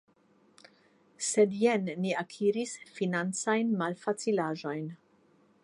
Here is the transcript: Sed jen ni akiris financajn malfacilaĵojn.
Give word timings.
Sed 1.27 1.51
jen 1.65 1.91
ni 2.05 2.15
akiris 2.21 2.73
financajn 2.97 3.77
malfacilaĵojn. 3.83 4.85